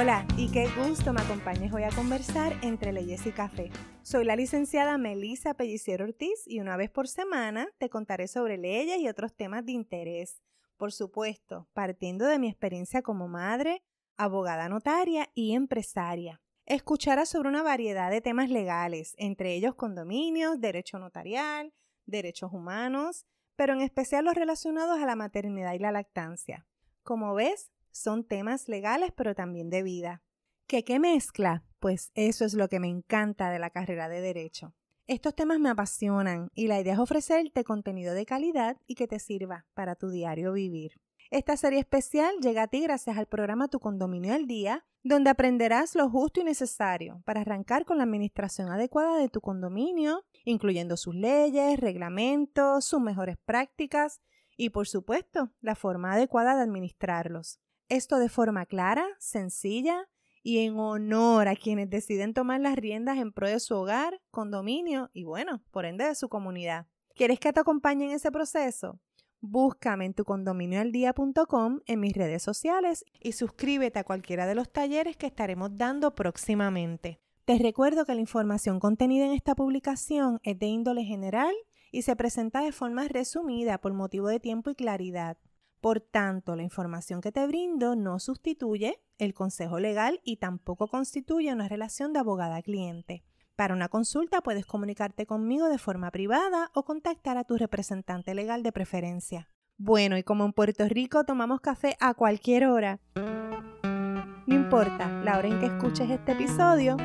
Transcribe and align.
Hola 0.00 0.26
y 0.38 0.50
qué 0.50 0.66
gusto 0.78 1.12
me 1.12 1.20
acompañes 1.20 1.74
hoy 1.74 1.82
a 1.82 1.90
conversar 1.90 2.54
entre 2.62 2.90
leyes 2.90 3.26
y 3.26 3.32
café. 3.32 3.70
Soy 4.00 4.24
la 4.24 4.34
licenciada 4.34 4.96
Melissa 4.96 5.52
Pelliciero 5.52 6.06
Ortiz 6.06 6.42
y 6.46 6.60
una 6.60 6.78
vez 6.78 6.88
por 6.88 7.06
semana 7.06 7.68
te 7.76 7.90
contaré 7.90 8.26
sobre 8.26 8.56
leyes 8.56 8.98
y 8.98 9.08
otros 9.08 9.34
temas 9.34 9.66
de 9.66 9.72
interés. 9.72 10.40
Por 10.78 10.92
supuesto, 10.92 11.68
partiendo 11.74 12.24
de 12.24 12.38
mi 12.38 12.48
experiencia 12.48 13.02
como 13.02 13.28
madre, 13.28 13.82
abogada 14.16 14.70
notaria 14.70 15.28
y 15.34 15.52
empresaria. 15.52 16.40
Escucharás 16.64 17.28
sobre 17.28 17.50
una 17.50 17.62
variedad 17.62 18.10
de 18.10 18.22
temas 18.22 18.48
legales, 18.48 19.14
entre 19.18 19.52
ellos 19.52 19.74
condominios, 19.74 20.62
derecho 20.62 20.98
notarial, 20.98 21.74
derechos 22.06 22.54
humanos, 22.54 23.26
pero 23.54 23.74
en 23.74 23.82
especial 23.82 24.24
los 24.24 24.34
relacionados 24.34 24.98
a 24.98 25.04
la 25.04 25.14
maternidad 25.14 25.74
y 25.74 25.78
la 25.78 25.92
lactancia. 25.92 26.66
Como 27.02 27.34
ves, 27.34 27.70
son 27.92 28.24
temas 28.24 28.68
legales 28.68 29.12
pero 29.16 29.34
también 29.34 29.70
de 29.70 29.82
vida. 29.82 30.22
¿Qué 30.66 30.84
qué 30.84 30.98
mezcla? 30.98 31.64
Pues 31.78 32.10
eso 32.14 32.44
es 32.44 32.54
lo 32.54 32.68
que 32.68 32.80
me 32.80 32.88
encanta 32.88 33.50
de 33.50 33.58
la 33.58 33.70
carrera 33.70 34.08
de 34.08 34.20
derecho. 34.20 34.74
Estos 35.06 35.34
temas 35.34 35.58
me 35.58 35.70
apasionan 35.70 36.50
y 36.54 36.68
la 36.68 36.78
idea 36.80 36.92
es 36.92 37.00
ofrecerte 37.00 37.64
contenido 37.64 38.14
de 38.14 38.26
calidad 38.26 38.76
y 38.86 38.94
que 38.94 39.08
te 39.08 39.18
sirva 39.18 39.66
para 39.74 39.96
tu 39.96 40.10
diario 40.10 40.52
vivir. 40.52 41.00
Esta 41.30 41.56
serie 41.56 41.80
especial 41.80 42.34
llega 42.40 42.62
a 42.62 42.66
ti 42.68 42.80
gracias 42.80 43.16
al 43.16 43.26
programa 43.26 43.68
Tu 43.68 43.78
Condominio 43.80 44.34
al 44.34 44.46
Día, 44.46 44.84
donde 45.02 45.30
aprenderás 45.30 45.94
lo 45.94 46.10
justo 46.10 46.40
y 46.40 46.44
necesario 46.44 47.22
para 47.24 47.40
arrancar 47.40 47.84
con 47.84 47.98
la 47.98 48.04
administración 48.04 48.68
adecuada 48.70 49.16
de 49.16 49.28
tu 49.28 49.40
condominio, 49.40 50.24
incluyendo 50.44 50.96
sus 50.96 51.14
leyes, 51.14 51.78
reglamentos, 51.80 52.84
sus 52.84 53.00
mejores 53.00 53.36
prácticas 53.44 54.20
y, 54.56 54.70
por 54.70 54.86
supuesto, 54.86 55.50
la 55.60 55.74
forma 55.74 56.12
adecuada 56.12 56.56
de 56.56 56.62
administrarlos. 56.62 57.60
Esto 57.90 58.20
de 58.20 58.28
forma 58.28 58.66
clara, 58.66 59.04
sencilla 59.18 60.08
y 60.44 60.58
en 60.60 60.78
honor 60.78 61.48
a 61.48 61.56
quienes 61.56 61.90
deciden 61.90 62.34
tomar 62.34 62.60
las 62.60 62.76
riendas 62.76 63.18
en 63.18 63.32
pro 63.32 63.48
de 63.48 63.58
su 63.58 63.74
hogar, 63.74 64.22
condominio 64.30 65.10
y, 65.12 65.24
bueno, 65.24 65.60
por 65.72 65.84
ende 65.84 66.04
de 66.04 66.14
su 66.14 66.28
comunidad. 66.28 66.86
¿Quieres 67.16 67.40
que 67.40 67.52
te 67.52 67.58
acompañe 67.58 68.04
en 68.04 68.12
ese 68.12 68.30
proceso? 68.30 69.00
Búscame 69.40 70.04
en 70.04 70.14
tu 70.14 70.24
condominioaldía.com 70.24 71.80
en 71.84 71.98
mis 71.98 72.12
redes 72.12 72.44
sociales 72.44 73.04
y 73.18 73.32
suscríbete 73.32 73.98
a 73.98 74.04
cualquiera 74.04 74.46
de 74.46 74.54
los 74.54 74.70
talleres 74.70 75.16
que 75.16 75.26
estaremos 75.26 75.76
dando 75.76 76.14
próximamente. 76.14 77.18
Te 77.44 77.58
recuerdo 77.58 78.04
que 78.04 78.14
la 78.14 78.20
información 78.20 78.78
contenida 78.78 79.26
en 79.26 79.32
esta 79.32 79.56
publicación 79.56 80.38
es 80.44 80.56
de 80.60 80.66
índole 80.66 81.02
general 81.02 81.52
y 81.90 82.02
se 82.02 82.14
presenta 82.14 82.60
de 82.60 82.70
forma 82.70 83.08
resumida 83.08 83.78
por 83.78 83.94
motivo 83.94 84.28
de 84.28 84.38
tiempo 84.38 84.70
y 84.70 84.76
claridad. 84.76 85.38
Por 85.80 86.00
tanto, 86.00 86.56
la 86.56 86.62
información 86.62 87.22
que 87.22 87.32
te 87.32 87.46
brindo 87.46 87.96
no 87.96 88.18
sustituye 88.18 89.00
el 89.18 89.32
consejo 89.32 89.80
legal 89.80 90.20
y 90.24 90.36
tampoco 90.36 90.88
constituye 90.88 91.52
una 91.52 91.68
relación 91.68 92.12
de 92.12 92.18
abogada-cliente. 92.18 93.24
Para 93.56 93.74
una 93.74 93.88
consulta 93.88 94.42
puedes 94.42 94.66
comunicarte 94.66 95.26
conmigo 95.26 95.68
de 95.68 95.78
forma 95.78 96.10
privada 96.10 96.70
o 96.74 96.84
contactar 96.84 97.38
a 97.38 97.44
tu 97.44 97.56
representante 97.56 98.34
legal 98.34 98.62
de 98.62 98.72
preferencia. 98.72 99.50
Bueno, 99.78 100.18
y 100.18 100.22
como 100.22 100.44
en 100.44 100.52
Puerto 100.52 100.86
Rico 100.86 101.24
tomamos 101.24 101.60
café 101.60 101.96
a 102.00 102.12
cualquier 102.12 102.66
hora, 102.66 103.00
no 103.14 104.54
importa 104.54 105.08
la 105.24 105.38
hora 105.38 105.48
en 105.48 105.60
que 105.60 105.66
escuches 105.66 106.10
este 106.10 106.32
episodio, 106.32 106.98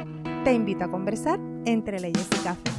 te 0.43 0.53
invito 0.53 0.83
a 0.83 0.91
conversar 0.91 1.39
entre 1.65 1.99
leyes 1.99 2.27
y 2.31 2.43
café. 2.43 2.74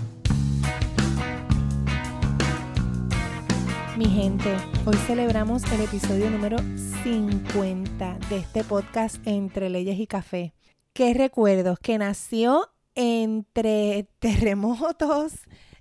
Mi 3.96 4.04
gente, 4.04 4.54
hoy 4.84 4.94
celebramos 5.06 5.62
el 5.72 5.80
episodio 5.80 6.28
número 6.28 6.58
50 7.02 8.18
de 8.28 8.36
este 8.36 8.62
podcast 8.62 9.26
Entre 9.26 9.70
Leyes 9.70 9.98
y 9.98 10.06
Café. 10.06 10.52
¿Qué 10.92 11.14
recuerdos? 11.14 11.78
Que 11.78 11.96
nació 11.96 12.70
entre 12.94 14.06
terremotos 14.18 15.32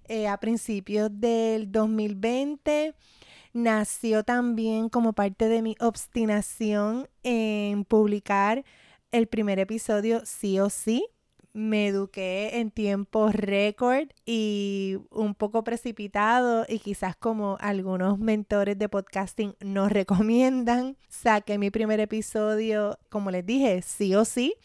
eh, 0.05 0.29
a 0.29 0.37
principios 0.37 1.09
del 1.11 1.69
2020. 1.73 2.95
Nació 3.51 4.23
también 4.23 4.87
como 4.87 5.11
parte 5.11 5.49
de 5.49 5.61
mi 5.61 5.75
obstinación 5.81 7.09
en 7.23 7.83
publicar 7.83 8.63
el 9.11 9.27
primer 9.27 9.59
episodio 9.59 10.21
sí 10.23 10.57
o 10.61 10.69
sí 10.69 11.05
me 11.55 11.87
eduqué 11.87 12.59
en 12.59 12.69
tiempo 12.69 13.29
récord 13.31 14.09
y 14.25 14.97
un 15.09 15.35
poco 15.35 15.63
precipitado 15.63 16.65
y 16.67 16.79
quizás 16.79 17.15
como 17.15 17.57
algunos 17.61 18.19
mentores 18.19 18.77
de 18.77 18.89
podcasting 18.89 19.55
nos 19.61 19.89
recomiendan. 19.91 20.97
Saqué 21.07 21.57
mi 21.57 21.71
primer 21.71 22.01
episodio, 22.01 22.99
como 23.09 23.31
les 23.31 23.45
dije, 23.45 23.81
sí 23.81 24.13
o 24.15 24.25
sí, 24.25 24.55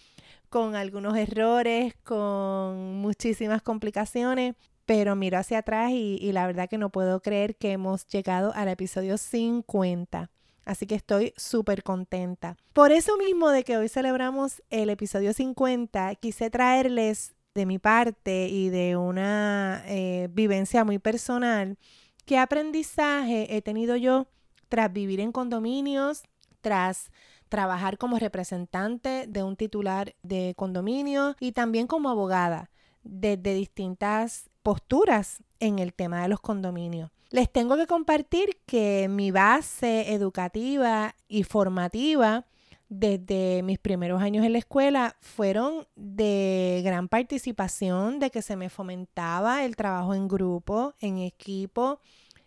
con 0.49 0.75
algunos 0.75 1.17
errores, 1.17 1.95
con 2.03 2.97
muchísimas 2.97 3.63
complicaciones, 3.63 4.57
pero 4.85 5.15
miro 5.15 5.39
hacia 5.39 5.59
atrás 5.59 5.93
y, 5.93 6.19
y 6.21 6.33
la 6.33 6.45
verdad 6.49 6.69
que 6.69 6.77
no 6.77 6.91
puedo 6.91 7.23
creer 7.23 7.55
que 7.55 7.71
hemos 7.71 8.05
llegado 8.09 8.53
al 8.53 8.67
episodio 8.67 9.17
50. 9.17 10.29
Así 10.65 10.87
que 10.87 10.95
estoy 10.95 11.33
súper 11.37 11.83
contenta. 11.83 12.57
Por 12.73 12.93
eso 12.93 13.17
mismo 13.17 13.51
de 13.51 13.65
que 13.65 13.77
hoy 13.77 13.89
celebramos 13.89 14.63
el 14.71 14.91
episodio 14.91 15.33
50, 15.33 16.15
quise 16.17 16.51
traerles 16.51 17.35
de 17.55 17.67
mi 17.67 17.79
parte 17.79 18.49
y 18.49 18.69
de 18.69 18.97
una 18.97 19.83
eh, 19.87 20.29
vivencia 20.33 20.85
muy 20.85 20.99
personal, 20.99 21.79
qué 22.27 22.39
aprendizaje 22.39 23.57
he 23.57 23.63
tenido 23.63 23.97
yo 23.97 24.29
tras 24.69 24.93
vivir 24.93 25.21
en 25.21 25.33
condominios, 25.33 26.23
tras 26.61 27.11
trabajar 27.49 27.99
como 27.99 28.19
representante 28.19 29.27
de 29.29 29.43
un 29.43 29.57
titular 29.57 30.15
de 30.23 30.55
condominio 30.57 31.35
y 31.41 31.53
también 31.53 31.87
como 31.87 32.09
abogada 32.09 32.71
desde 33.03 33.55
distintas 33.55 34.49
posturas 34.63 35.43
en 35.59 35.79
el 35.79 35.93
tema 35.93 36.23
de 36.23 36.29
los 36.29 36.41
condominios. 36.41 37.11
Les 37.31 37.51
tengo 37.51 37.77
que 37.77 37.87
compartir 37.87 38.59
que 38.67 39.07
mi 39.09 39.31
base 39.31 40.13
educativa 40.13 41.15
y 41.29 41.45
formativa 41.45 42.45
desde 42.89 43.63
mis 43.63 43.79
primeros 43.79 44.21
años 44.21 44.45
en 44.45 44.53
la 44.53 44.59
escuela 44.59 45.17
fueron 45.21 45.87
de 45.95 46.83
gran 46.85 47.09
participación, 47.09 48.19
de 48.19 48.31
que 48.31 48.43
se 48.43 48.57
me 48.57 48.69
fomentaba 48.69 49.65
el 49.65 49.77
trabajo 49.77 50.13
en 50.13 50.27
grupo, 50.27 50.95
en 50.99 51.19
equipo 51.19 52.01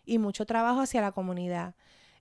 y 0.05 0.17
mucho 0.17 0.45
trabajo 0.45 0.81
hacia 0.81 0.99
la 0.99 1.13
comunidad. 1.13 1.75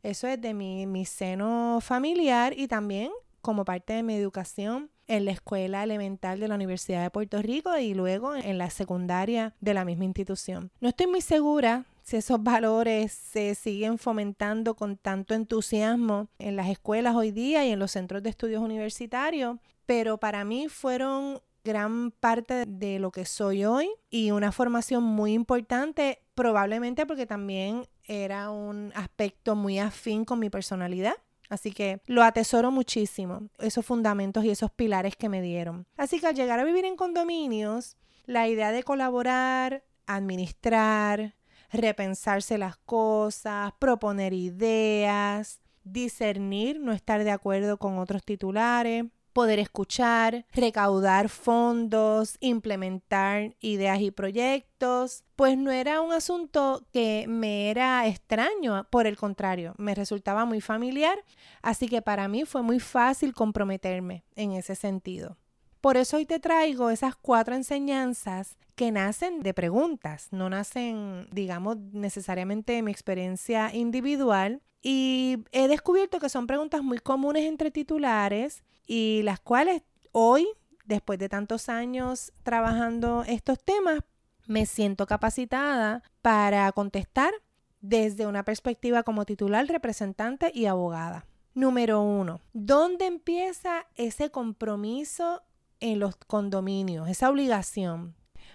Eso 0.05 0.29
es 0.29 0.41
de 0.41 0.55
mi, 0.55 0.87
mi 0.87 1.05
seno 1.05 1.81
familiar 1.81 2.57
y 2.57 2.69
también 2.69 3.11
como 3.41 3.65
parte 3.65 3.95
de 3.95 4.05
mi 4.05 4.15
educación 4.15 4.89
en 5.09 5.25
la 5.25 5.33
escuela 5.33 5.83
elemental 5.83 6.39
de 6.39 6.47
la 6.47 6.55
Universidad 6.55 7.03
de 7.03 7.11
Puerto 7.11 7.43
Rico 7.43 7.77
y 7.77 7.93
luego 7.93 8.37
en 8.37 8.57
la 8.57 8.71
secundaria 8.71 9.53
de 9.61 9.75
la 9.75 9.85
misma 9.85 10.05
institución. 10.05 10.71
No 10.81 10.89
estoy 10.89 11.09
muy 11.09 11.23
segura 11.23 11.87
si 12.03 12.17
esos 12.17 12.43
valores 12.43 13.13
se 13.13 13.55
siguen 13.55 13.99
fomentando 13.99 14.75
con 14.75 14.97
tanto 14.97 15.35
entusiasmo 15.35 16.29
en 16.39 16.57
las 16.57 16.69
escuelas 16.69 17.15
hoy 17.15 17.31
día 17.31 17.65
y 17.65 17.71
en 17.71 17.79
los 17.79 17.93
centros 17.93 18.23
de 18.23 18.31
estudios 18.31 18.63
universitarios, 18.63 19.59
pero 19.87 20.19
para 20.19 20.45
mí 20.45 20.69
fueron 20.69 21.41
gran 21.65 22.11
parte 22.11 22.67
de 22.67 22.99
lo 22.99 23.11
que 23.13 23.25
soy 23.25 23.65
hoy 23.65 23.89
y 24.11 24.31
una 24.31 24.53
formación 24.53 25.05
muy 25.05 25.33
importante, 25.33 26.21
probablemente 26.35 27.07
porque 27.07 27.27
también 27.27 27.87
era 28.07 28.51
un 28.51 28.93
aspecto 28.95 29.55
muy 29.55 29.79
afín 29.79 30.25
con 30.25 30.39
mi 30.39 30.51
personalidad. 30.51 31.15
Así 31.49 31.71
que 31.71 32.01
lo 32.07 32.23
atesoro 32.23 32.71
muchísimo, 32.71 33.49
esos 33.59 33.85
fundamentos 33.85 34.45
y 34.45 34.51
esos 34.51 34.71
pilares 34.71 35.17
que 35.17 35.29
me 35.29 35.43
dieron. 35.43 35.87
Así 35.97 36.19
que 36.19 36.27
al 36.27 36.35
llegar 36.35 36.59
a 36.59 36.65
vivir 36.65 36.87
en 36.87 36.97
condominios, 36.97 37.97
la 38.25 38.49
idea 38.49 38.73
de 38.73 38.83
colaborar, 38.83 39.85
administrar, 40.07 41.35
repensarse 41.73 42.59
las 42.59 42.77
cosas, 42.77 43.73
proponer 43.79 44.33
ideas, 44.33 45.61
discernir, 45.85 46.79
no 46.81 46.93
estar 46.93 47.25
de 47.25 47.31
acuerdo 47.31 47.79
con 47.79 47.99
otros 47.99 48.23
titulares, 48.25 49.07
poder 49.33 49.59
escuchar, 49.59 50.47
recaudar 50.53 51.29
fondos, 51.29 52.37
implementar 52.41 53.57
ideas 53.61 54.01
y 54.01 54.11
proyectos, 54.11 55.25
pues 55.37 55.57
no 55.57 55.71
era 55.71 56.01
un 56.01 56.13
asunto 56.13 56.87
que 56.93 57.25
me 57.29 57.71
era 57.71 58.07
extraño, 58.07 58.87
por 58.91 59.07
el 59.07 59.17
contrario, 59.17 59.75
me 59.79 59.95
resultaba 59.95 60.45
muy 60.45 60.61
familiar, 60.61 61.19
así 61.63 61.89
que 61.89 62.03
para 62.03 62.29
mí 62.29 62.45
fue 62.45 62.63
muy 62.63 62.79
fácil 62.79 63.33
comprometerme 63.33 64.25
en 64.37 64.53
ese 64.53 64.75
sentido. 64.75 65.39
Por 65.83 65.97
eso 65.97 66.17
hoy 66.17 66.27
te 66.27 66.39
traigo 66.39 66.91
esas 66.91 67.17
cuatro 67.17 67.57
enseñanzas 67.57 68.57
que 68.77 68.93
nacen 68.93 69.43
de 69.43 69.53
preguntas, 69.53 70.29
no 70.31 70.49
nacen, 70.49 71.27
digamos, 71.33 71.77
necesariamente 71.77 72.75
de 72.75 72.83
mi 72.83 72.93
experiencia 72.93 73.75
individual. 73.75 74.63
Y 74.81 75.39
he 75.51 75.67
descubierto 75.67 76.21
que 76.21 76.29
son 76.29 76.47
preguntas 76.47 76.85
muy 76.85 76.99
comunes 76.99 77.47
entre 77.47 77.73
titulares 77.73 78.63
y 78.87 79.23
las 79.25 79.41
cuales 79.41 79.83
hoy, 80.13 80.47
después 80.85 81.19
de 81.19 81.29
tantos 81.29 81.69
años 81.69 82.33
trabajando 82.45 83.25
estos 83.27 83.59
temas, 83.59 83.99
me 84.47 84.67
siento 84.67 85.07
capacitada 85.07 86.05
para 86.21 86.71
contestar 86.71 87.35
desde 87.81 88.29
una 88.29 88.45
perspectiva 88.45 89.03
como 89.03 89.25
titular, 89.25 89.67
representante 89.67 90.53
y 90.55 90.67
abogada. 90.67 91.27
Número 91.55 92.03
uno, 92.03 92.41
¿dónde 92.53 93.07
empieza 93.07 93.85
ese 93.97 94.31
compromiso 94.31 95.43
en 95.83 95.99
los 95.99 96.17
condominios, 96.17 97.09
esa 97.09 97.29
obligación? 97.29 98.15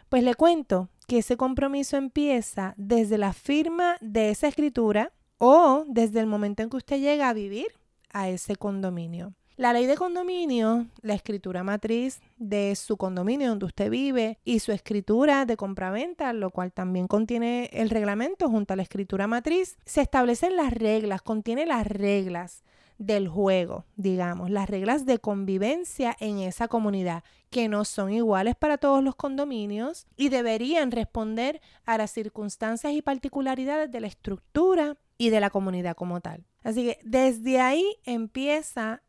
Pues 0.10 0.24
le 0.24 0.34
cuento 0.34 0.90
que 1.08 1.20
ese 1.20 1.38
compromiso 1.38 1.98
empieza 1.98 2.74
desde 2.78 3.18
la 3.18 3.34
firma 3.34 3.98
de 4.02 4.32
esa 4.32 4.48
escritura 4.48 5.12
o 5.38 5.84
desde 5.88 6.20
el 6.20 6.26
momento 6.26 6.64
en 6.64 6.70
que 6.70 6.78
usted 6.78 7.00
llega 7.00 7.30
a 7.30 7.34
vivir 7.34 7.68
a 8.12 8.30
ese 8.30 8.56
condominio. 8.56 9.34
La 9.58 9.74
ley 9.74 9.88
de 9.88 9.98
condominio, 9.98 10.86
la 11.02 11.16
escritura 11.16 11.64
matriz 11.64 12.22
de 12.38 12.76
su 12.76 12.96
condominio 12.96 13.50
donde 13.50 13.66
usted 13.66 13.90
vive 13.90 14.38
y 14.44 14.60
su 14.60 14.72
escritura 14.72 15.46
de 15.46 15.58
compraventa, 15.58 16.32
lo 16.32 16.52
cual 16.52 16.72
también 16.72 17.08
contiene 17.08 17.70
el 17.74 17.90
reglamento 17.90 18.50
junto 18.50 18.74
a 18.74 18.76
la 18.78 18.84
escritura 18.84 19.26
matriz, 19.26 19.78
se 19.84 20.02
establecen 20.02 20.56
las 20.56 20.72
reglas, 20.72 21.24
contiene 21.24 21.66
las 21.66 21.88
reglas 21.88 22.64
del 22.98 23.28
juego, 23.28 23.86
digamos, 23.96 24.50
las 24.50 24.70
reglas 24.70 25.06
de 25.06 25.20
convivencia 25.20 26.16
en 26.20 26.40
esa 26.40 26.68
comunidad, 26.68 27.24
que 27.50 27.70
no 27.70 27.86
son 27.86 28.12
iguales 28.12 28.56
para 28.56 28.78
todos 28.78 29.04
los 29.04 29.16
condominios 29.16 30.08
y 30.16 30.30
deberían 30.30 30.92
responder 30.92 31.62
a 31.86 31.98
las 31.98 32.12
circunstancias 32.12 32.94
y 32.94 33.02
particularidades 33.02 33.92
de 33.92 34.02
la 34.02 34.08
estructura 34.08 34.98
y 35.18 35.30
de 35.30 35.40
la 35.40 35.50
comunidad 35.50 35.96
como 35.96 36.22
tal. 36.22 36.46
Así 36.64 36.86
que 36.86 37.00
desde 37.04 37.60
ahí 37.62 37.86
empieza 38.04 39.02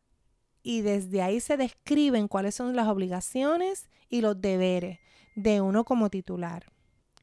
y 0.61 0.81
desde 0.81 1.21
ahí 1.21 1.39
se 1.39 1.57
describen 1.57 2.27
cuáles 2.27 2.55
son 2.55 2.75
las 2.75 2.87
obligaciones 2.87 3.89
y 4.09 4.21
los 4.21 4.39
deberes 4.39 4.99
de 5.35 5.61
uno 5.61 5.83
como 5.83 6.09
titular. 6.09 6.71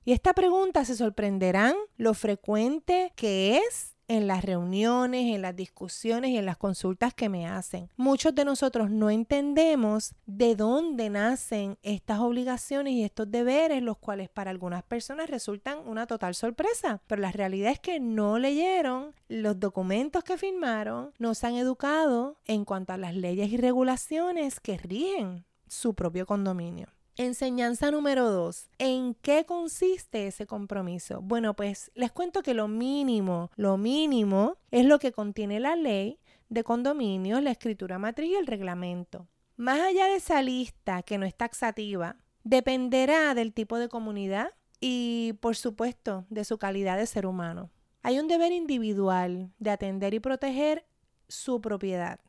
Y 0.05 0.13
esta 0.13 0.35
pregunta 0.35 0.85
se 0.85 0.95
sorprenderán 0.95 1.75
lo 1.97 2.15
frecuente 2.15 3.13
que 3.17 3.59
es 3.59 3.96
en 4.09 4.27
las 4.27 4.45
reuniones, 4.45 5.35
en 5.35 5.43
las 5.43 5.57
discusiones 5.57 6.31
y 6.31 6.37
en 6.37 6.47
las 6.47 6.57
consultas 6.57 7.15
que 7.15 7.29
me 7.29 7.47
hacen. 7.47 7.89
Muchos 7.97 8.35
de 8.35 8.45
nosotros 8.45 8.91
no 8.91 9.11
entendemos 9.11 10.15
de 10.27 10.55
dónde 10.57 11.11
nacen 11.11 11.79
estas 11.83 12.21
obligaciones 12.21 12.93
y 12.95 13.05
estos 13.05 13.31
deberes, 13.31 13.83
los 13.83 13.99
cuales 13.99 14.29
para 14.29 14.51
algunas 14.51 14.83
personas 14.83 15.31
resultan 15.31 15.79
una 15.87 16.07
total 16.07 16.35
sorpresa. 16.35 17.01
Pero 17.07 17.23
la 17.23 17.33
realidad 17.33 17.73
es 17.73 17.81
que 17.81 18.01
no 18.01 18.39
leyeron 18.39 19.15
los 19.29 19.59
documentos 19.59 20.25
que 20.25 20.39
firmaron, 20.39 21.13
no 21.19 21.35
se 21.35 21.47
han 21.47 21.57
educado 21.57 22.37
en 22.45 22.65
cuanto 22.65 22.93
a 22.93 22.97
las 22.97 23.15
leyes 23.15 23.51
y 23.51 23.57
regulaciones 23.57 24.61
que 24.61 24.79
rigen 24.79 25.45
su 25.67 25.95
propio 25.95 26.27
condominio. 26.27 26.96
Enseñanza 27.19 27.91
número 27.91 28.31
dos. 28.31 28.69
¿En 28.77 29.15
qué 29.15 29.47
consiste 29.47 30.27
ese 30.27 30.47
compromiso? 30.47 31.23
Bueno, 31.23 31.57
pues 31.57 31.91
les 31.95 32.13
cuento 32.13 32.43
que 32.43 32.53
lo 32.53 32.69
mínimo, 32.69 33.51
lo 33.57 33.79
mínimo 33.79 34.59
es 34.71 34.85
lo 34.85 34.99
que 34.99 35.13
contiene 35.13 35.59
la 35.59 35.77
ley 35.77 36.21
de 36.51 36.63
condominio, 36.63 37.41
la 37.41 37.53
escritura 37.53 37.99
matriz 37.99 38.33
y 38.33 38.35
el 38.35 38.47
reglamento. 38.47 39.29
Más 39.57 39.81
allá 39.81 40.09
de 40.09 40.17
esa 40.17 40.43
lista 40.43 41.03
que 41.03 41.17
no 41.17 41.25
es 41.25 41.35
taxativa, 41.35 42.17
dependerá 42.45 43.33
del 43.35 43.55
tipo 43.55 43.79
de 43.79 43.89
comunidad 43.89 44.51
y, 44.79 45.39
por 45.41 45.57
supuesto, 45.57 46.27
de 46.29 46.45
su 46.45 46.59
calidad 46.59 46.99
de 46.99 47.07
ser 47.07 47.25
humano. 47.25 47.71
Hay 48.03 48.19
un 48.19 48.29
deber 48.29 48.53
individual 48.53 49.51
de 49.59 49.71
atender 49.71 50.13
y 50.13 50.21
proteger 50.21 50.85
su 51.29 51.63
propiedad, 51.63 52.21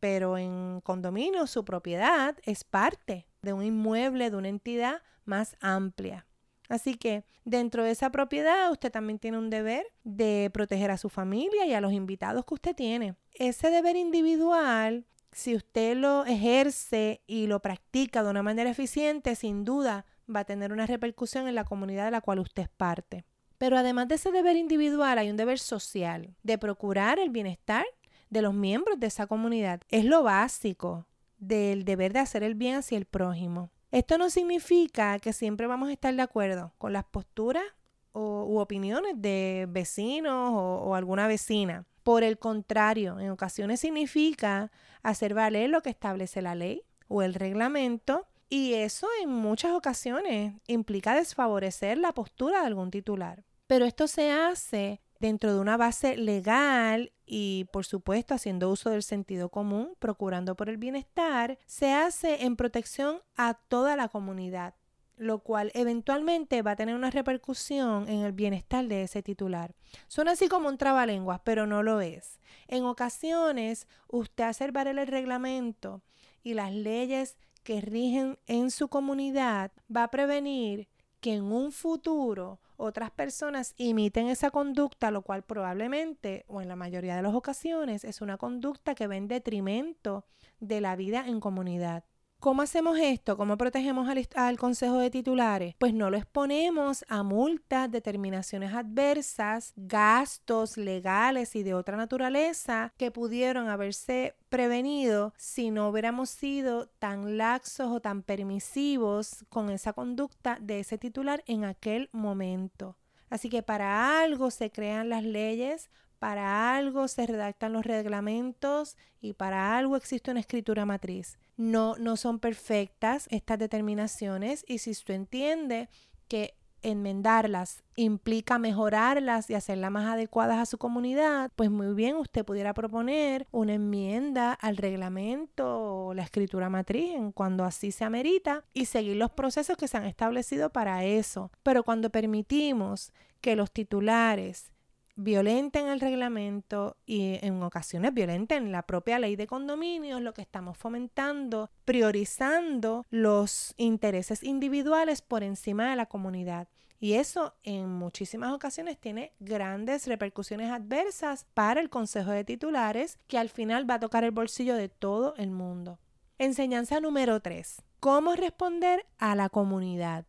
pero 0.00 0.38
en 0.38 0.80
condominio 0.80 1.46
su 1.46 1.66
propiedad 1.66 2.34
es 2.44 2.64
parte 2.64 3.26
de 3.46 3.52
un 3.54 3.64
inmueble, 3.64 4.28
de 4.28 4.36
una 4.36 4.48
entidad 4.48 5.02
más 5.24 5.56
amplia. 5.60 6.26
Así 6.68 6.96
que 6.96 7.24
dentro 7.44 7.84
de 7.84 7.92
esa 7.92 8.10
propiedad 8.10 8.70
usted 8.72 8.90
también 8.90 9.20
tiene 9.20 9.38
un 9.38 9.50
deber 9.50 9.86
de 10.02 10.50
proteger 10.52 10.90
a 10.90 10.98
su 10.98 11.08
familia 11.08 11.64
y 11.64 11.72
a 11.72 11.80
los 11.80 11.92
invitados 11.92 12.44
que 12.44 12.54
usted 12.54 12.74
tiene. 12.74 13.14
Ese 13.32 13.70
deber 13.70 13.96
individual, 13.96 15.06
si 15.30 15.54
usted 15.54 15.96
lo 15.96 16.24
ejerce 16.26 17.22
y 17.26 17.46
lo 17.46 17.60
practica 17.62 18.24
de 18.24 18.30
una 18.30 18.42
manera 18.42 18.68
eficiente, 18.68 19.36
sin 19.36 19.64
duda 19.64 20.06
va 20.34 20.40
a 20.40 20.44
tener 20.44 20.72
una 20.72 20.86
repercusión 20.86 21.46
en 21.46 21.54
la 21.54 21.64
comunidad 21.64 22.06
de 22.06 22.10
la 22.10 22.20
cual 22.20 22.40
usted 22.40 22.64
es 22.64 22.68
parte. 22.68 23.24
Pero 23.58 23.78
además 23.78 24.08
de 24.08 24.16
ese 24.16 24.32
deber 24.32 24.56
individual 24.56 25.18
hay 25.18 25.30
un 25.30 25.36
deber 25.36 25.60
social 25.60 26.34
de 26.42 26.58
procurar 26.58 27.20
el 27.20 27.30
bienestar 27.30 27.86
de 28.28 28.42
los 28.42 28.52
miembros 28.52 28.98
de 28.98 29.06
esa 29.06 29.28
comunidad. 29.28 29.82
Es 29.88 30.04
lo 30.04 30.24
básico 30.24 31.06
del 31.38 31.84
deber 31.84 32.12
de 32.12 32.20
hacer 32.20 32.42
el 32.42 32.54
bien 32.54 32.76
hacia 32.76 32.98
el 32.98 33.04
prójimo. 33.04 33.70
Esto 33.90 34.18
no 34.18 34.30
significa 34.30 35.18
que 35.18 35.32
siempre 35.32 35.66
vamos 35.66 35.88
a 35.88 35.92
estar 35.92 36.14
de 36.14 36.22
acuerdo 36.22 36.72
con 36.78 36.92
las 36.92 37.04
posturas 37.04 37.64
o, 38.12 38.44
u 38.44 38.58
opiniones 38.58 39.14
de 39.16 39.66
vecinos 39.68 40.52
o, 40.52 40.82
o 40.82 40.94
alguna 40.94 41.28
vecina. 41.28 41.86
Por 42.02 42.22
el 42.22 42.38
contrario, 42.38 43.18
en 43.20 43.30
ocasiones 43.30 43.80
significa 43.80 44.70
hacer 45.02 45.34
valer 45.34 45.70
lo 45.70 45.82
que 45.82 45.90
establece 45.90 46.42
la 46.42 46.54
ley 46.54 46.82
o 47.08 47.22
el 47.22 47.34
reglamento 47.34 48.26
y 48.48 48.74
eso 48.74 49.08
en 49.22 49.30
muchas 49.30 49.72
ocasiones 49.72 50.54
implica 50.66 51.14
desfavorecer 51.14 51.98
la 51.98 52.12
postura 52.12 52.60
de 52.60 52.66
algún 52.66 52.90
titular. 52.90 53.44
Pero 53.66 53.84
esto 53.84 54.06
se 54.06 54.30
hace 54.30 55.00
dentro 55.20 55.54
de 55.54 55.60
una 55.60 55.76
base 55.76 56.16
legal 56.16 57.12
y 57.24 57.66
por 57.72 57.84
supuesto 57.84 58.34
haciendo 58.34 58.70
uso 58.70 58.90
del 58.90 59.02
sentido 59.02 59.48
común, 59.48 59.94
procurando 59.98 60.54
por 60.54 60.68
el 60.68 60.76
bienestar, 60.76 61.58
se 61.66 61.92
hace 61.92 62.44
en 62.44 62.56
protección 62.56 63.20
a 63.36 63.54
toda 63.54 63.96
la 63.96 64.08
comunidad, 64.08 64.74
lo 65.16 65.40
cual 65.40 65.72
eventualmente 65.74 66.62
va 66.62 66.72
a 66.72 66.76
tener 66.76 66.94
una 66.94 67.10
repercusión 67.10 68.08
en 68.08 68.20
el 68.20 68.32
bienestar 68.32 68.86
de 68.86 69.02
ese 69.02 69.22
titular. 69.22 69.74
Suena 70.08 70.32
así 70.32 70.48
como 70.48 70.68
un 70.68 70.78
trabalenguas, 70.78 71.40
pero 71.44 71.66
no 71.66 71.82
lo 71.82 72.00
es. 72.00 72.40
En 72.68 72.84
ocasiones, 72.84 73.88
usted 74.08 74.72
valer 74.72 74.98
el 74.98 75.06
reglamento 75.06 76.02
y 76.42 76.54
las 76.54 76.72
leyes 76.72 77.36
que 77.62 77.80
rigen 77.80 78.38
en 78.46 78.70
su 78.70 78.88
comunidad 78.88 79.72
va 79.94 80.04
a 80.04 80.10
prevenir 80.10 80.88
que 81.20 81.34
en 81.34 81.44
un 81.44 81.72
futuro 81.72 82.60
otras 82.76 83.10
personas 83.10 83.74
imiten 83.76 84.28
esa 84.28 84.50
conducta, 84.50 85.10
lo 85.10 85.22
cual 85.22 85.42
probablemente 85.42 86.44
o 86.48 86.60
en 86.60 86.68
la 86.68 86.76
mayoría 86.76 87.16
de 87.16 87.22
las 87.22 87.34
ocasiones 87.34 88.04
es 88.04 88.20
una 88.20 88.36
conducta 88.36 88.94
que 88.94 89.06
va 89.06 89.16
en 89.16 89.28
detrimento 89.28 90.24
de 90.60 90.80
la 90.80 90.96
vida 90.96 91.26
en 91.26 91.40
comunidad. 91.40 92.04
¿Cómo 92.38 92.62
hacemos 92.62 92.98
esto? 92.98 93.36
¿Cómo 93.36 93.56
protegemos 93.56 94.08
al, 94.34 94.58
Consejo 94.58 94.98
de 94.98 95.10
Titulares? 95.10 95.74
Pues 95.78 95.94
no 95.94 96.10
lo 96.10 96.18
exponemos 96.18 97.04
a 97.08 97.22
multas, 97.22 97.90
determinaciones 97.90 98.74
adversas, 98.74 99.72
gastos 99.74 100.76
legales 100.76 101.56
y 101.56 101.62
de 101.62 101.74
otra 101.74 101.96
naturaleza 101.96 102.92
que 102.98 103.10
pudieron 103.10 103.68
haberse 103.68 104.36
prevenido 104.50 105.32
si 105.38 105.70
no 105.70 105.88
hubiéramos 105.88 106.28
sido 106.28 106.88
tan 106.98 107.38
laxos 107.38 107.90
o 107.90 108.00
tan 108.00 108.22
permisivos 108.22 109.44
con 109.48 109.70
esa 109.70 109.94
conducta 109.94 110.58
de 110.60 110.80
ese 110.80 110.98
titular 110.98 111.42
en 111.46 111.64
aquel 111.64 112.10
momento. 112.12 112.96
Así 113.28 113.48
que 113.48 113.62
para 113.62 114.20
algo 114.20 114.50
se 114.50 114.70
crean 114.70 115.08
las 115.08 115.24
leyes, 115.24 115.90
para 116.26 116.74
algo 116.74 117.06
se 117.06 117.24
redactan 117.24 117.72
los 117.72 117.86
reglamentos 117.86 118.96
y 119.20 119.34
para 119.34 119.78
algo 119.78 119.94
existe 119.94 120.32
una 120.32 120.40
escritura 120.40 120.84
matriz. 120.84 121.38
No, 121.56 121.94
no 121.98 122.16
son 122.16 122.40
perfectas 122.40 123.28
estas 123.30 123.60
determinaciones 123.60 124.64
y 124.66 124.78
si 124.78 124.90
usted 124.90 125.14
entiende 125.14 125.88
que 126.26 126.56
enmendarlas 126.82 127.84
implica 127.94 128.58
mejorarlas 128.58 129.48
y 129.50 129.54
hacerlas 129.54 129.92
más 129.92 130.12
adecuadas 130.12 130.58
a 130.58 130.66
su 130.66 130.78
comunidad, 130.78 131.52
pues 131.54 131.70
muy 131.70 131.94
bien 131.94 132.16
usted 132.16 132.44
pudiera 132.44 132.74
proponer 132.74 133.46
una 133.52 133.74
enmienda 133.74 134.52
al 134.52 134.78
reglamento 134.78 136.06
o 136.08 136.12
la 136.12 136.24
escritura 136.24 136.68
matriz 136.68 137.14
en 137.14 137.30
cuando 137.30 137.62
así 137.62 137.92
se 137.92 138.02
amerita 138.02 138.64
y 138.74 138.86
seguir 138.86 139.14
los 139.14 139.30
procesos 139.30 139.76
que 139.76 139.86
se 139.86 139.96
han 139.96 140.06
establecido 140.06 140.70
para 140.70 141.04
eso. 141.04 141.52
Pero 141.62 141.84
cuando 141.84 142.10
permitimos 142.10 143.12
que 143.40 143.54
los 143.54 143.70
titulares 143.70 144.72
violenten 145.16 145.88
el 145.88 146.00
reglamento 146.00 146.96
y 147.06 147.38
en 147.42 147.62
ocasiones 147.62 148.14
violenten 148.14 148.70
la 148.70 148.82
propia 148.82 149.18
ley 149.18 149.34
de 149.34 149.46
condominios, 149.46 150.20
lo 150.20 150.34
que 150.34 150.42
estamos 150.42 150.76
fomentando, 150.76 151.70
priorizando 151.84 153.04
los 153.10 153.74
intereses 153.78 154.42
individuales 154.42 155.22
por 155.22 155.42
encima 155.42 155.90
de 155.90 155.96
la 155.96 156.06
comunidad. 156.06 156.68
Y 156.98 157.14
eso 157.14 157.54
en 157.62 157.88
muchísimas 157.88 158.52
ocasiones 158.52 158.98
tiene 158.98 159.34
grandes 159.38 160.06
repercusiones 160.06 160.70
adversas 160.70 161.46
para 161.52 161.80
el 161.80 161.90
Consejo 161.90 162.30
de 162.30 162.44
Titulares, 162.44 163.18
que 163.26 163.38
al 163.38 163.50
final 163.50 163.88
va 163.88 163.94
a 163.94 164.00
tocar 164.00 164.24
el 164.24 164.30
bolsillo 164.30 164.76
de 164.76 164.88
todo 164.88 165.34
el 165.36 165.50
mundo. 165.50 165.98
Enseñanza 166.38 167.00
número 167.00 167.40
3. 167.40 167.82
¿Cómo 168.00 168.34
responder 168.34 169.06
a 169.18 169.34
la 169.34 169.48
comunidad? 169.48 170.26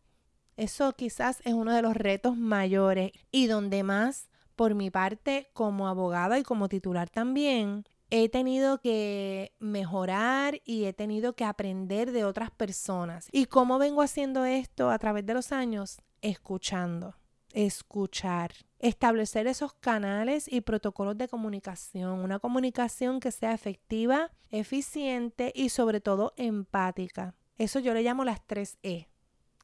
Eso 0.56 0.92
quizás 0.94 1.40
es 1.44 1.54
uno 1.54 1.72
de 1.72 1.82
los 1.82 1.94
retos 1.94 2.36
mayores 2.36 3.12
y 3.30 3.46
donde 3.46 3.82
más 3.82 4.28
por 4.58 4.74
mi 4.74 4.90
parte, 4.90 5.48
como 5.52 5.86
abogada 5.86 6.36
y 6.36 6.42
como 6.42 6.68
titular 6.68 7.08
también, 7.08 7.84
he 8.10 8.28
tenido 8.28 8.80
que 8.80 9.52
mejorar 9.60 10.60
y 10.64 10.86
he 10.86 10.92
tenido 10.92 11.34
que 11.34 11.44
aprender 11.44 12.10
de 12.10 12.24
otras 12.24 12.50
personas. 12.50 13.28
¿Y 13.30 13.46
cómo 13.46 13.78
vengo 13.78 14.02
haciendo 14.02 14.44
esto 14.44 14.90
a 14.90 14.98
través 14.98 15.24
de 15.24 15.34
los 15.34 15.52
años? 15.52 15.98
Escuchando. 16.22 17.14
escuchar, 17.52 18.52
establecer 18.78 19.46
esos 19.46 19.72
canales 19.74 20.52
y 20.52 20.60
protocolos 20.60 21.16
de 21.16 21.28
comunicación, 21.28 22.20
una 22.20 22.38
comunicación 22.38 23.20
que 23.20 23.30
sea 23.30 23.52
efectiva, 23.54 24.30
eficiente 24.50 25.52
y 25.54 25.70
sobre 25.70 26.00
todo 26.00 26.34
empática. 26.36 27.34
Eso 27.56 27.78
yo 27.78 27.94
le 27.94 28.02
llamo 28.02 28.24
las 28.24 28.46
tres 28.46 28.78
E, 28.82 29.08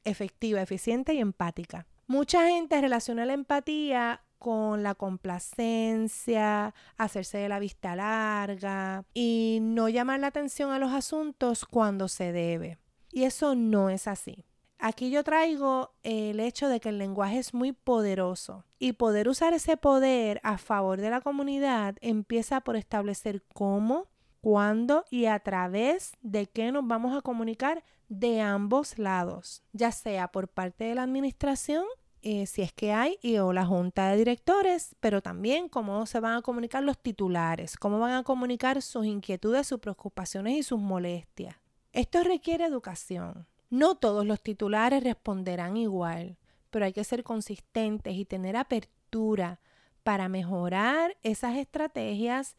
efectiva, 0.04 0.62
eficiente 0.62 1.14
y 1.14 1.18
empática. 1.18 1.86
Mucha 2.06 2.46
gente 2.48 2.80
relaciona 2.80 3.24
la 3.24 3.32
empatía 3.34 4.22
con 4.38 4.82
la 4.82 4.94
complacencia, 4.94 6.74
hacerse 6.96 7.38
de 7.38 7.48
la 7.48 7.58
vista 7.58 7.96
larga 7.96 9.04
y 9.14 9.58
no 9.62 9.88
llamar 9.88 10.20
la 10.20 10.28
atención 10.28 10.70
a 10.70 10.78
los 10.78 10.92
asuntos 10.92 11.64
cuando 11.64 12.08
se 12.08 12.32
debe. 12.32 12.78
Y 13.10 13.24
eso 13.24 13.54
no 13.54 13.90
es 13.90 14.08
así. 14.08 14.44
Aquí 14.78 15.10
yo 15.10 15.24
traigo 15.24 15.94
el 16.02 16.40
hecho 16.40 16.68
de 16.68 16.80
que 16.80 16.90
el 16.90 16.98
lenguaje 16.98 17.38
es 17.38 17.54
muy 17.54 17.72
poderoso 17.72 18.64
y 18.78 18.92
poder 18.92 19.28
usar 19.28 19.54
ese 19.54 19.76
poder 19.76 20.40
a 20.42 20.58
favor 20.58 21.00
de 21.00 21.10
la 21.10 21.20
comunidad 21.20 21.96
empieza 22.02 22.60
por 22.60 22.76
establecer 22.76 23.42
cómo, 23.54 24.08
cuándo 24.42 25.04
y 25.10 25.24
a 25.24 25.38
través 25.38 26.12
de 26.20 26.46
qué 26.46 26.70
nos 26.70 26.86
vamos 26.86 27.16
a 27.16 27.22
comunicar 27.22 27.82
de 28.08 28.42
ambos 28.42 28.98
lados, 28.98 29.62
ya 29.72 29.90
sea 29.90 30.28
por 30.28 30.48
parte 30.48 30.84
de 30.84 30.96
la 30.96 31.04
administración 31.04 31.84
eh, 32.26 32.46
si 32.46 32.62
es 32.62 32.72
que 32.72 32.90
hay, 32.90 33.18
y 33.20 33.36
o 33.36 33.52
la 33.52 33.66
junta 33.66 34.08
de 34.08 34.16
directores, 34.16 34.96
pero 35.00 35.20
también 35.20 35.68
cómo 35.68 36.06
se 36.06 36.20
van 36.20 36.38
a 36.38 36.42
comunicar 36.42 36.82
los 36.82 36.98
titulares, 36.98 37.76
cómo 37.76 37.98
van 37.98 38.14
a 38.14 38.22
comunicar 38.22 38.80
sus 38.80 39.04
inquietudes, 39.04 39.66
sus 39.66 39.78
preocupaciones 39.78 40.56
y 40.56 40.62
sus 40.62 40.80
molestias. 40.80 41.56
Esto 41.92 42.22
requiere 42.24 42.64
educación. 42.64 43.46
No 43.68 43.96
todos 43.96 44.24
los 44.24 44.40
titulares 44.40 45.04
responderán 45.04 45.76
igual, 45.76 46.38
pero 46.70 46.86
hay 46.86 46.94
que 46.94 47.04
ser 47.04 47.24
consistentes 47.24 48.14
y 48.14 48.24
tener 48.24 48.56
apertura 48.56 49.60
para 50.02 50.30
mejorar 50.30 51.18
esas 51.22 51.56
estrategias 51.56 52.56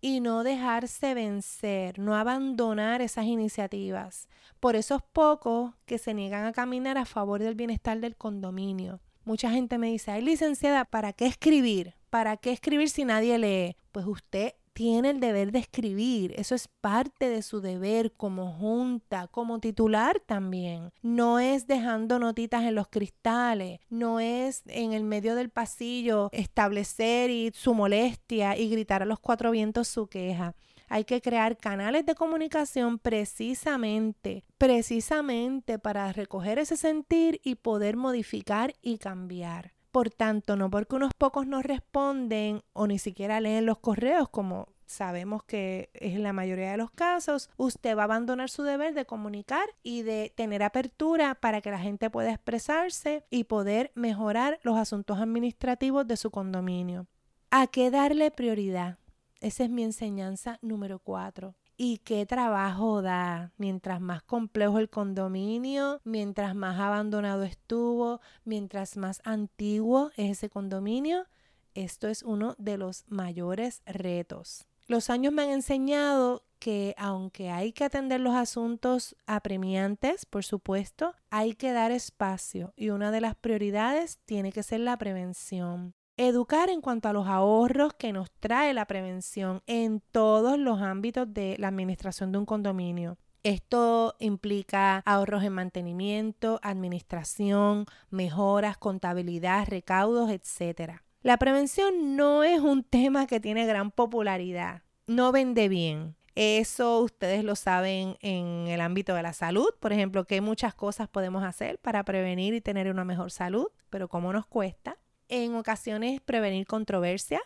y 0.00 0.20
no 0.20 0.44
dejarse 0.44 1.14
vencer, 1.14 1.98
no 1.98 2.14
abandonar 2.14 3.02
esas 3.02 3.24
iniciativas 3.24 4.28
por 4.60 4.76
esos 4.76 5.02
pocos 5.02 5.74
que 5.86 5.98
se 5.98 6.14
niegan 6.14 6.44
a 6.44 6.52
caminar 6.52 6.98
a 6.98 7.04
favor 7.04 7.42
del 7.42 7.56
bienestar 7.56 7.98
del 7.98 8.16
condominio. 8.16 9.00
Mucha 9.28 9.50
gente 9.50 9.76
me 9.76 9.88
dice, 9.88 10.10
ay 10.10 10.22
licenciada, 10.22 10.86
¿para 10.86 11.12
qué 11.12 11.26
escribir? 11.26 11.92
¿Para 12.08 12.38
qué 12.38 12.50
escribir 12.50 12.88
si 12.88 13.04
nadie 13.04 13.36
lee? 13.36 13.76
Pues 13.92 14.06
usted 14.06 14.54
tiene 14.78 15.10
el 15.10 15.18
deber 15.18 15.50
de 15.50 15.58
escribir. 15.58 16.32
Eso 16.36 16.54
es 16.54 16.68
parte 16.68 17.28
de 17.28 17.42
su 17.42 17.60
deber 17.60 18.12
como 18.12 18.52
junta, 18.52 19.26
como 19.26 19.58
titular 19.58 20.20
también. 20.20 20.92
No 21.02 21.40
es 21.40 21.66
dejando 21.66 22.20
notitas 22.20 22.62
en 22.62 22.76
los 22.76 22.86
cristales, 22.86 23.80
no 23.90 24.20
es 24.20 24.62
en 24.66 24.92
el 24.92 25.02
medio 25.02 25.34
del 25.34 25.50
pasillo 25.50 26.28
establecer 26.30 27.28
y 27.28 27.50
su 27.52 27.74
molestia 27.74 28.56
y 28.56 28.70
gritar 28.70 29.02
a 29.02 29.06
los 29.06 29.18
cuatro 29.18 29.50
vientos 29.50 29.88
su 29.88 30.06
queja. 30.06 30.54
Hay 30.88 31.02
que 31.02 31.20
crear 31.20 31.56
canales 31.56 32.06
de 32.06 32.14
comunicación 32.14 33.00
precisamente, 33.00 34.44
precisamente 34.58 35.80
para 35.80 36.12
recoger 36.12 36.60
ese 36.60 36.76
sentir 36.76 37.40
y 37.42 37.56
poder 37.56 37.96
modificar 37.96 38.74
y 38.80 38.98
cambiar. 38.98 39.72
Por 39.98 40.10
tanto, 40.10 40.54
no 40.54 40.70
porque 40.70 40.94
unos 40.94 41.12
pocos 41.12 41.48
no 41.48 41.60
responden 41.60 42.62
o 42.72 42.86
ni 42.86 43.00
siquiera 43.00 43.40
leen 43.40 43.66
los 43.66 43.80
correos 43.80 44.28
como 44.28 44.68
sabemos 44.86 45.42
que 45.42 45.90
es 45.92 46.20
la 46.20 46.32
mayoría 46.32 46.70
de 46.70 46.76
los 46.76 46.92
casos, 46.92 47.50
usted 47.56 47.96
va 47.96 48.02
a 48.02 48.04
abandonar 48.04 48.48
su 48.48 48.62
deber 48.62 48.94
de 48.94 49.06
comunicar 49.06 49.68
y 49.82 50.02
de 50.02 50.32
tener 50.36 50.62
apertura 50.62 51.34
para 51.34 51.60
que 51.62 51.72
la 51.72 51.80
gente 51.80 52.10
pueda 52.10 52.30
expresarse 52.30 53.24
y 53.28 53.42
poder 53.42 53.90
mejorar 53.96 54.60
los 54.62 54.76
asuntos 54.76 55.18
administrativos 55.18 56.06
de 56.06 56.16
su 56.16 56.30
condominio. 56.30 57.08
¿A 57.50 57.66
qué 57.66 57.90
darle 57.90 58.30
prioridad? 58.30 58.98
Esa 59.40 59.64
es 59.64 59.70
mi 59.70 59.82
enseñanza 59.82 60.60
número 60.62 61.00
cuatro. 61.00 61.56
Y 61.80 61.98
qué 61.98 62.26
trabajo 62.26 63.02
da. 63.02 63.52
Mientras 63.56 64.00
más 64.00 64.24
complejo 64.24 64.80
el 64.80 64.90
condominio, 64.90 66.00
mientras 66.02 66.56
más 66.56 66.80
abandonado 66.80 67.44
estuvo, 67.44 68.20
mientras 68.44 68.96
más 68.96 69.22
antiguo 69.24 70.10
es 70.16 70.32
ese 70.32 70.50
condominio, 70.50 71.26
esto 71.74 72.08
es 72.08 72.24
uno 72.24 72.56
de 72.58 72.78
los 72.78 73.04
mayores 73.06 73.82
retos. 73.86 74.66
Los 74.88 75.08
años 75.08 75.32
me 75.32 75.42
han 75.42 75.50
enseñado 75.50 76.42
que 76.58 76.96
aunque 76.98 77.50
hay 77.50 77.72
que 77.72 77.84
atender 77.84 78.18
los 78.18 78.34
asuntos 78.34 79.14
apremiantes, 79.26 80.26
por 80.26 80.44
supuesto, 80.44 81.14
hay 81.30 81.54
que 81.54 81.70
dar 81.70 81.92
espacio 81.92 82.72
y 82.74 82.90
una 82.90 83.12
de 83.12 83.20
las 83.20 83.36
prioridades 83.36 84.18
tiene 84.24 84.50
que 84.50 84.64
ser 84.64 84.80
la 84.80 84.98
prevención. 84.98 85.94
Educar 86.20 86.68
en 86.68 86.80
cuanto 86.80 87.08
a 87.08 87.12
los 87.12 87.28
ahorros 87.28 87.94
que 87.94 88.12
nos 88.12 88.28
trae 88.40 88.74
la 88.74 88.86
prevención 88.86 89.62
en 89.68 90.02
todos 90.10 90.58
los 90.58 90.82
ámbitos 90.82 91.32
de 91.32 91.54
la 91.60 91.68
administración 91.68 92.32
de 92.32 92.38
un 92.38 92.44
condominio. 92.44 93.18
Esto 93.44 94.16
implica 94.18 95.00
ahorros 95.06 95.44
en 95.44 95.52
mantenimiento, 95.52 96.58
administración, 96.64 97.86
mejoras, 98.10 98.76
contabilidad, 98.78 99.68
recaudos, 99.68 100.28
etc. 100.32 100.94
La 101.22 101.36
prevención 101.36 102.16
no 102.16 102.42
es 102.42 102.58
un 102.58 102.82
tema 102.90 103.28
que 103.28 103.38
tiene 103.38 103.64
gran 103.64 103.92
popularidad, 103.92 104.82
no 105.06 105.30
vende 105.30 105.68
bien. 105.68 106.16
Eso 106.34 106.98
ustedes 106.98 107.44
lo 107.44 107.54
saben 107.54 108.16
en 108.22 108.66
el 108.66 108.80
ámbito 108.80 109.14
de 109.14 109.22
la 109.22 109.32
salud, 109.32 109.68
por 109.78 109.92
ejemplo, 109.92 110.24
que 110.24 110.40
muchas 110.40 110.74
cosas 110.74 111.06
podemos 111.06 111.44
hacer 111.44 111.78
para 111.78 112.02
prevenir 112.02 112.54
y 112.54 112.60
tener 112.60 112.90
una 112.90 113.04
mejor 113.04 113.30
salud, 113.30 113.68
pero 113.88 114.08
cómo 114.08 114.32
nos 114.32 114.46
cuesta. 114.46 114.96
En 115.28 115.54
ocasiones 115.54 116.20
prevenir 116.22 116.66
controversia, 116.66 117.40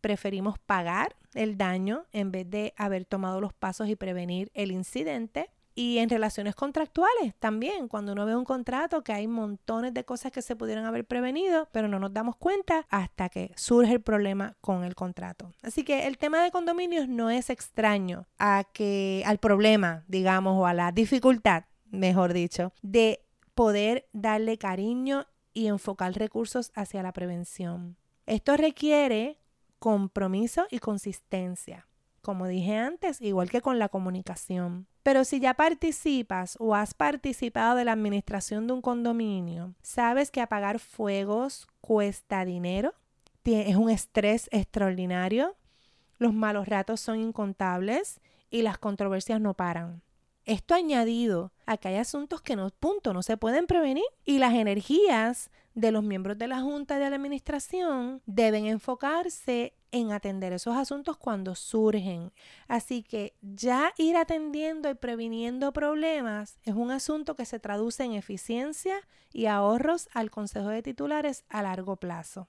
preferimos 0.00 0.58
pagar 0.58 1.16
el 1.34 1.58
daño 1.58 2.06
en 2.12 2.32
vez 2.32 2.48
de 2.48 2.72
haber 2.76 3.04
tomado 3.04 3.40
los 3.40 3.52
pasos 3.52 3.88
y 3.88 3.96
prevenir 3.96 4.50
el 4.54 4.72
incidente. 4.72 5.50
Y 5.74 5.98
en 5.98 6.08
relaciones 6.08 6.54
contractuales 6.54 7.34
también, 7.38 7.88
cuando 7.88 8.12
uno 8.12 8.24
ve 8.24 8.34
un 8.34 8.46
contrato 8.46 9.04
que 9.04 9.12
hay 9.12 9.26
montones 9.26 9.92
de 9.92 10.04
cosas 10.04 10.32
que 10.32 10.40
se 10.40 10.56
pudieran 10.56 10.86
haber 10.86 11.04
prevenido, 11.04 11.68
pero 11.70 11.86
no 11.86 11.98
nos 11.98 12.14
damos 12.14 12.36
cuenta 12.36 12.86
hasta 12.88 13.28
que 13.28 13.52
surge 13.56 13.92
el 13.92 14.00
problema 14.00 14.56
con 14.62 14.84
el 14.84 14.94
contrato. 14.94 15.52
Así 15.62 15.84
que 15.84 16.06
el 16.06 16.16
tema 16.16 16.42
de 16.42 16.50
condominios 16.50 17.08
no 17.08 17.28
es 17.28 17.50
extraño 17.50 18.26
a 18.38 18.64
que 18.72 19.22
al 19.26 19.36
problema, 19.36 20.04
digamos, 20.08 20.58
o 20.58 20.64
a 20.64 20.72
la 20.72 20.92
dificultad, 20.92 21.64
mejor 21.90 22.32
dicho, 22.32 22.72
de 22.80 23.20
poder 23.54 24.08
darle 24.14 24.56
cariño 24.56 25.26
y 25.56 25.68
enfocar 25.68 26.12
recursos 26.12 26.70
hacia 26.74 27.02
la 27.02 27.14
prevención. 27.14 27.96
Esto 28.26 28.58
requiere 28.58 29.40
compromiso 29.78 30.66
y 30.70 30.80
consistencia, 30.80 31.88
como 32.20 32.46
dije 32.46 32.76
antes, 32.76 33.22
igual 33.22 33.48
que 33.48 33.62
con 33.62 33.78
la 33.78 33.88
comunicación. 33.88 34.86
Pero 35.02 35.24
si 35.24 35.40
ya 35.40 35.54
participas 35.54 36.56
o 36.60 36.74
has 36.74 36.92
participado 36.92 37.74
de 37.74 37.86
la 37.86 37.92
administración 37.92 38.66
de 38.66 38.74
un 38.74 38.82
condominio, 38.82 39.74
sabes 39.80 40.30
que 40.30 40.42
apagar 40.42 40.78
fuegos 40.78 41.66
cuesta 41.80 42.44
dinero, 42.44 42.92
es 43.44 43.76
un 43.76 43.88
estrés 43.88 44.50
extraordinario, 44.52 45.56
los 46.18 46.34
malos 46.34 46.68
ratos 46.68 47.00
son 47.00 47.18
incontables 47.18 48.20
y 48.50 48.60
las 48.60 48.76
controversias 48.76 49.40
no 49.40 49.54
paran. 49.54 50.02
Esto 50.46 50.74
añadido 50.74 51.52
a 51.66 51.76
que 51.76 51.88
hay 51.88 51.96
asuntos 51.96 52.40
que 52.40 52.54
no, 52.54 52.70
punto, 52.70 53.12
no 53.12 53.24
se 53.24 53.36
pueden 53.36 53.66
prevenir 53.66 54.04
y 54.24 54.38
las 54.38 54.54
energías 54.54 55.50
de 55.74 55.90
los 55.90 56.04
miembros 56.04 56.38
de 56.38 56.46
la 56.46 56.60
Junta 56.60 57.00
de 57.00 57.10
la 57.10 57.16
Administración 57.16 58.22
deben 58.26 58.66
enfocarse 58.66 59.74
en 59.90 60.12
atender 60.12 60.52
esos 60.52 60.76
asuntos 60.76 61.16
cuando 61.16 61.56
surgen. 61.56 62.32
Así 62.68 63.02
que 63.02 63.34
ya 63.42 63.92
ir 63.98 64.16
atendiendo 64.16 64.88
y 64.88 64.94
previniendo 64.94 65.72
problemas 65.72 66.60
es 66.62 66.74
un 66.74 66.92
asunto 66.92 67.34
que 67.34 67.44
se 67.44 67.58
traduce 67.58 68.04
en 68.04 68.12
eficiencia 68.12 68.96
y 69.32 69.46
ahorros 69.46 70.08
al 70.14 70.30
Consejo 70.30 70.68
de 70.68 70.82
Titulares 70.82 71.44
a 71.48 71.62
largo 71.62 71.96
plazo. 71.96 72.48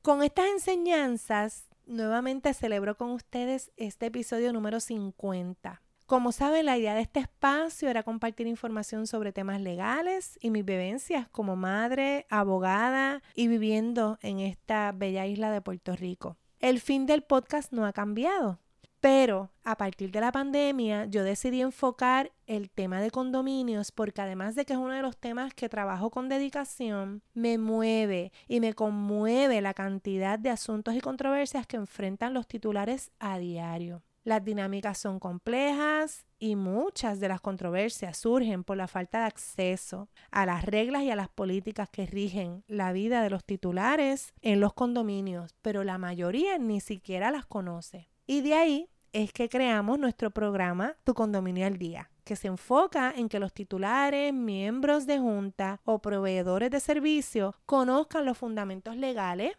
Con 0.00 0.22
estas 0.22 0.46
enseñanzas, 0.46 1.64
nuevamente 1.86 2.54
celebro 2.54 2.96
con 2.96 3.10
ustedes 3.10 3.72
este 3.76 4.06
episodio 4.06 4.52
número 4.52 4.78
50. 4.78 5.82
Como 6.06 6.32
saben, 6.32 6.66
la 6.66 6.76
idea 6.76 6.94
de 6.94 7.00
este 7.00 7.20
espacio 7.20 7.88
era 7.88 8.02
compartir 8.02 8.46
información 8.46 9.06
sobre 9.06 9.32
temas 9.32 9.60
legales 9.60 10.38
y 10.42 10.50
mis 10.50 10.64
vivencias 10.64 11.28
como 11.28 11.56
madre, 11.56 12.26
abogada 12.28 13.22
y 13.34 13.48
viviendo 13.48 14.18
en 14.20 14.40
esta 14.40 14.92
bella 14.92 15.26
isla 15.26 15.50
de 15.50 15.60
Puerto 15.62 15.96
Rico. 15.96 16.36
El 16.60 16.80
fin 16.80 17.06
del 17.06 17.22
podcast 17.22 17.72
no 17.72 17.86
ha 17.86 17.92
cambiado, 17.92 18.60
pero 19.00 19.50
a 19.64 19.76
partir 19.76 20.12
de 20.12 20.20
la 20.20 20.30
pandemia 20.30 21.06
yo 21.06 21.24
decidí 21.24 21.60
enfocar 21.60 22.30
el 22.46 22.70
tema 22.70 23.00
de 23.00 23.10
condominios 23.10 23.90
porque 23.90 24.20
además 24.20 24.54
de 24.54 24.64
que 24.64 24.74
es 24.74 24.78
uno 24.78 24.92
de 24.92 25.02
los 25.02 25.16
temas 25.16 25.54
que 25.54 25.68
trabajo 25.68 26.10
con 26.10 26.28
dedicación, 26.28 27.22
me 27.32 27.58
mueve 27.58 28.32
y 28.46 28.60
me 28.60 28.74
conmueve 28.74 29.60
la 29.60 29.74
cantidad 29.74 30.38
de 30.38 30.50
asuntos 30.50 30.94
y 30.94 31.00
controversias 31.00 31.66
que 31.66 31.78
enfrentan 31.78 32.34
los 32.34 32.46
titulares 32.46 33.10
a 33.18 33.38
diario. 33.38 34.02
Las 34.24 34.44
dinámicas 34.44 34.98
son 34.98 35.18
complejas 35.18 36.26
y 36.38 36.54
muchas 36.54 37.18
de 37.18 37.26
las 37.26 37.40
controversias 37.40 38.16
surgen 38.16 38.62
por 38.62 38.76
la 38.76 38.86
falta 38.86 39.20
de 39.20 39.26
acceso 39.26 40.08
a 40.30 40.46
las 40.46 40.64
reglas 40.64 41.02
y 41.02 41.10
a 41.10 41.16
las 41.16 41.28
políticas 41.28 41.88
que 41.90 42.06
rigen 42.06 42.62
la 42.68 42.92
vida 42.92 43.22
de 43.22 43.30
los 43.30 43.44
titulares 43.44 44.32
en 44.40 44.60
los 44.60 44.74
condominios, 44.74 45.56
pero 45.60 45.82
la 45.82 45.98
mayoría 45.98 46.56
ni 46.58 46.80
siquiera 46.80 47.32
las 47.32 47.46
conoce. 47.46 48.10
Y 48.24 48.42
de 48.42 48.54
ahí 48.54 48.88
es 49.12 49.32
que 49.32 49.48
creamos 49.48 49.98
nuestro 49.98 50.30
programa 50.30 50.96
Tu 51.02 51.14
Condominio 51.14 51.66
al 51.66 51.76
Día, 51.76 52.10
que 52.24 52.36
se 52.36 52.46
enfoca 52.46 53.12
en 53.14 53.28
que 53.28 53.40
los 53.40 53.52
titulares, 53.52 54.32
miembros 54.32 55.06
de 55.06 55.18
junta 55.18 55.80
o 55.84 55.98
proveedores 56.00 56.70
de 56.70 56.78
servicio 56.80 57.56
conozcan 57.66 58.24
los 58.24 58.38
fundamentos 58.38 58.96
legales 58.96 59.52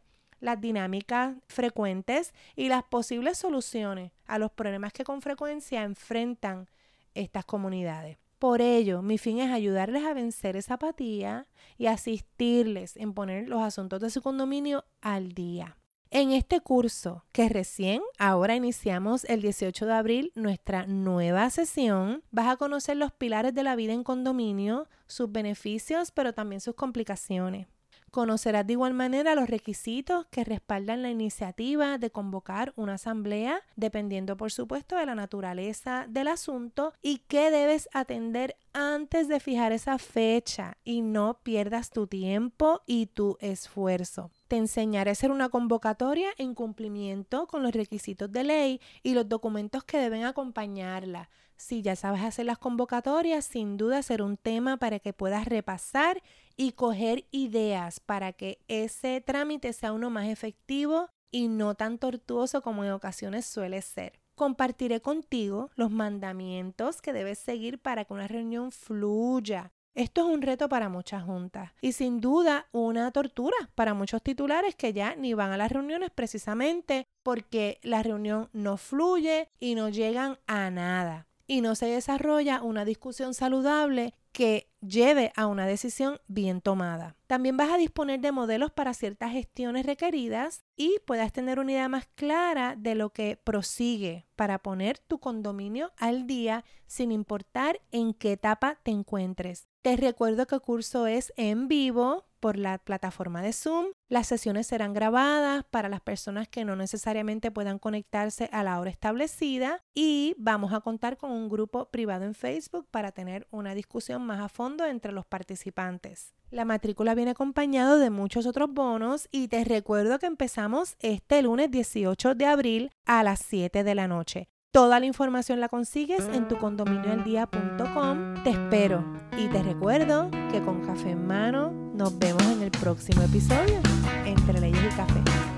las 0.44 0.60
dinámicas 0.60 1.38
frecuentes 1.48 2.34
y 2.56 2.68
las 2.68 2.84
posibles 2.84 3.38
soluciones 3.38 4.12
a 4.28 4.38
los 4.38 4.52
problemas 4.52 4.92
que 4.92 5.06
con 5.06 5.22
frecuencia 5.22 5.84
enfrentan 5.84 6.68
estas 7.16 7.46
comunidades. 7.46 8.18
Por 8.40 8.60
ello, 8.60 9.02
mi 9.02 9.18
fin 9.18 9.40
es 9.40 9.52
ayudarles 9.52 10.04
a 10.04 10.14
vencer 10.14 10.58
esa 10.58 10.74
apatía 10.74 11.48
y 11.78 11.86
asistirles 11.86 12.98
en 12.98 13.14
poner 13.14 13.48
los 13.48 13.62
asuntos 13.62 14.02
de 14.02 14.10
su 14.10 14.22
condominio 14.22 14.84
al 15.00 15.32
día. 15.32 15.78
En 16.12 16.32
este 16.32 16.60
curso, 16.60 17.24
que 17.32 17.48
recién 17.48 18.02
ahora 18.20 18.56
iniciamos 18.56 19.24
el 19.24 19.42
18 19.42 19.86
de 19.86 19.94
abril 19.94 20.32
nuestra 20.36 20.86
nueva 20.88 21.50
sesión, 21.52 22.22
vas 22.32 22.50
a 22.50 22.58
conocer 22.58 22.98
los 22.98 23.14
pilares 23.14 23.56
de 23.56 23.64
la 23.64 23.78
vida 23.78 23.94
en 23.94 24.04
condominio, 24.04 24.90
sus 25.08 25.32
beneficios, 25.32 26.12
pero 26.12 26.34
también 26.34 26.60
sus 26.60 26.76
complicaciones. 26.76 27.68
Conocerás 28.13 28.67
de 28.67 28.74
igual 28.74 28.93
manera 28.93 29.34
los 29.34 29.50
requisitos 29.50 30.27
que 30.27 30.43
respaldan 30.43 31.01
la 31.01 31.10
iniciativa 31.10 31.98
de 31.98 32.12
convocar 32.12 32.72
una 32.75 32.93
asamblea, 32.93 33.60
dependiendo 33.75 34.38
por 34.38 34.51
supuesto 34.51 34.96
de 34.96 35.08
la 35.08 35.15
naturaleza 35.15 36.05
del 36.08 36.27
asunto 36.27 36.93
y 37.01 37.24
qué 37.27 37.50
debes 37.50 37.89
atender 37.91 38.55
antes 38.72 39.27
de 39.27 39.39
fijar 39.39 39.72
esa 39.72 39.98
fecha 39.98 40.77
y 40.84 41.01
no 41.01 41.39
pierdas 41.41 41.89
tu 41.89 42.05
tiempo 42.05 42.84
y 42.86 43.08
tu 43.08 43.36
esfuerzo. 43.41 44.29
Te 44.48 44.58
enseñaré 44.58 45.10
a 45.10 45.13
hacer 45.13 45.32
una 45.32 45.50
convocatoria 45.50 46.29
en 46.38 46.53
cumplimiento 46.53 47.48
con 47.48 47.63
los 47.63 47.72
requisitos 47.72 48.32
de 48.32 48.43
ley 48.43 48.82
y 49.01 49.15
los 49.15 49.27
documentos 49.27 49.84
que 49.86 49.98
deben 49.98 50.24
acompañarla. 50.24 51.32
Si 51.58 51.82
ya 51.82 51.96
sabes 51.96 52.22
hacer 52.22 52.46
las 52.46 52.58
convocatorias, 52.58 53.46
sin 53.46 53.77
duda 53.77 54.03
será 54.03 54.24
un 54.25 54.38
tema 54.38 54.77
para 54.77 55.00
que 55.00 55.13
puedas 55.13 55.46
repasar 55.46 56.22
y 56.57 56.74
coger 56.74 57.25
ideas 57.31 58.00
para 58.00 58.33
que 58.33 58.60
ese 58.67 59.22
trámite 59.22 59.74
sea 59.74 59.93
uno 59.93 60.10
más 60.10 60.27
efectivo 60.27 61.10
y 61.31 61.48
no 61.48 61.75
tan 61.75 61.98
tortuoso 61.98 62.62
como 62.62 62.83
en 62.83 62.91
ocasiones 62.91 63.45
suele 63.45 63.81
ser. 63.81 64.19
Compartiré 64.36 65.01
contigo 65.01 65.69
los 65.75 65.91
mandamientos 65.91 67.01
que 67.01 67.13
debes 67.13 67.39
seguir 67.39 67.79
para 67.79 68.05
que 68.05 68.13
una 68.13 68.27
reunión 68.27 68.72
fluya. 68.72 69.72
Esto 69.95 70.22
es 70.22 70.33
un 70.33 70.41
reto 70.41 70.69
para 70.69 70.89
muchas 70.89 71.24
juntas 71.24 71.72
y 71.79 71.91
sin 71.91 72.19
duda 72.19 72.67
una 72.72 73.12
tortura 73.12 73.55
para 73.75 73.93
muchos 73.93 74.24
titulares 74.24 74.75
que 74.75 74.91
ya 74.91 75.15
ni 75.15 75.36
van 75.36 75.51
a 75.51 75.57
las 75.57 75.72
reuniones 75.72 76.10
precisamente 76.10 77.05
porque 77.22 77.79
la 77.83 78.01
reunión 78.01 78.50
no 78.53 78.77
fluye 78.77 79.50
y 79.60 79.75
no 79.75 79.89
llegan 79.89 80.39
a 80.48 80.72
nada 80.72 81.27
y 81.45 81.62
no 81.62 81.75
se 81.75 81.86
desarrolla 81.86 82.63
una 82.63 82.86
discusión 82.86 83.36
saludable 83.36 84.15
que 84.34 84.68
lleve 84.82 85.32
a 85.36 85.48
una 85.48 85.66
decisión 85.66 86.20
bien 86.28 86.60
tomada. 86.60 87.16
También 87.28 87.56
vas 87.56 87.72
a 87.72 87.78
disponer 87.78 88.20
de 88.20 88.32
modelos 88.32 88.72
para 88.72 88.94
ciertas 88.94 89.32
gestiones 89.32 89.86
requeridas 89.86 90.66
y 90.75 90.98
puedas 91.06 91.32
tener 91.32 91.60
una 91.60 91.72
idea 91.72 91.88
más 91.88 92.08
clara 92.16 92.75
de 92.75 92.96
lo 92.96 93.12
que 93.12 93.40
prosigue 93.42 94.25
para 94.36 94.60
poner 94.60 95.00
tu 95.00 95.20
condominio 95.20 95.92
al 95.98 96.28
día 96.28 96.66
sin 96.88 97.12
importar 97.12 97.80
en 97.92 98.13
qué 98.13 98.34
etapa 98.34 98.80
te 98.84 98.92
encuentres. 98.92 99.68
Te 99.82 99.96
recuerdo 99.96 100.48
que 100.48 100.56
el 100.56 100.62
curso 100.62 101.08
es 101.08 101.32
en 101.38 101.68
vivo 101.68 102.25
por 102.44 102.58
la 102.58 102.78
plataforma 102.78 103.42
de 103.42 103.54
Zoom. 103.54 103.86
Las 104.10 104.28
sesiones 104.28 104.68
serán 104.68 104.92
grabadas 104.92 105.64
para 105.72 105.88
las 105.88 106.02
personas 106.02 106.50
que 106.50 106.66
no 106.66 106.75
necesariamente 106.75 107.51
puedan 107.51 107.79
conectarse 107.79 108.50
a 108.51 108.64
la 108.64 108.82
hora 108.82 108.90
establecida 108.90 109.82
y 109.94 110.36
vamos 110.38 110.74
a 110.74 110.82
contar 110.82 111.16
con 111.16 111.32
un 111.32 111.48
grupo 111.48 111.90
privado 111.90 112.25
en 112.25 112.34
Facebook 112.34 112.86
para 112.92 113.14
tener 113.14 113.48
una 113.50 113.74
discusión 113.74 114.25
más 114.25 114.42
a 114.42 114.50
fondo 114.50 114.86
entre 114.86 115.14
los 115.14 115.25
participantes. 115.25 116.34
La 116.51 116.66
matrícula 116.66 117.16
viene 117.16 117.32
acompañado 117.32 117.98
de 117.98 118.10
muchos 118.10 118.46
otros 118.46 118.70
bonos 118.74 119.29
y 119.32 119.48
te 119.48 119.64
recuerdo 119.64 120.20
que 120.20 120.25
empezamos 120.25 120.98
este 121.00 121.42
lunes 121.44 121.72
18 121.72 122.36
de 122.36 122.46
abril 122.46 122.92
a 123.06 123.24
las 123.24 123.40
7 123.40 123.86
de 123.86 123.96
la 123.96 124.10
noche. 124.10 124.50
Toda 124.74 125.00
la 125.00 125.06
información 125.06 125.62
la 125.62 125.70
consigues 125.70 126.27
en 126.34 126.50
tu 126.50 126.58
condominioaldía.com. 126.58 128.44
Te 128.44 128.50
espero 128.50 129.01
y 129.38 129.48
te 129.48 129.64
recuerdo 129.64 130.29
que 130.51 130.62
con 130.62 130.86
café 130.86 131.12
en 131.12 131.25
mano 131.25 131.82
nos 131.94 132.18
vemos 132.18 132.44
en 132.44 132.64
el 132.64 132.72
próximo 132.72 133.22
episodio 133.22 133.79
entre 134.25 134.60
leyes 134.60 134.82
y 134.84 134.96
café. 134.96 135.52